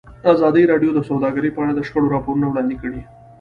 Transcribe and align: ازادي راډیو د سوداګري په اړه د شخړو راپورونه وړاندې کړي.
ازادي 0.33 0.63
راډیو 0.71 0.91
د 0.95 0.99
سوداګري 1.09 1.49
په 1.53 1.59
اړه 1.63 1.73
د 1.75 1.79
شخړو 1.87 2.13
راپورونه 2.15 2.45
وړاندې 2.47 2.75
کړي. 2.81 3.01